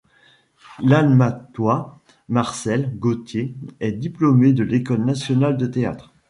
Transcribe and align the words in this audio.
L'Almatois 0.79 1.99
Marcel 2.27 2.97
Gauthier 2.97 3.53
est 3.79 3.91
diplômé 3.91 4.51
de 4.51 4.63
l’École 4.63 5.05
nationale 5.05 5.57
de 5.57 5.67
théâtre. 5.67 6.11